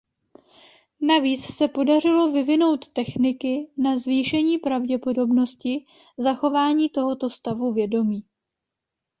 [1.01, 5.85] Navíc se podařilo vyvinout techniky na zvýšení pravděpodobnosti
[6.17, 8.23] zachování tohoto stavu vědomí.